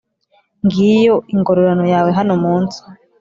ngiyo 0.65 1.15
ingororano 1.33 1.85
yawe 1.93 2.09
hano 2.17 2.33
mu 2.41 2.53
nsi 2.63 2.79